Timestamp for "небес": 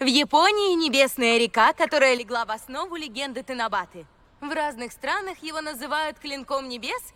6.70-7.12